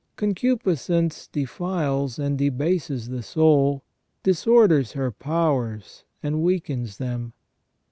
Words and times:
Concupiscence 0.15 1.27
defiles 1.27 2.17
and 2.17 2.35
debases 2.35 3.09
the 3.09 3.21
soul, 3.21 3.83
disorders 4.23 4.93
her 4.93 5.11
powers, 5.11 6.05
and 6.23 6.41
weakens 6.41 6.97
them. 6.97 7.33